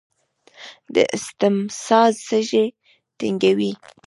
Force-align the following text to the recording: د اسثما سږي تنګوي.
د 0.93 0.95
اسثما 1.15 2.01
سږي 2.27 2.65
تنګوي. 3.17 3.71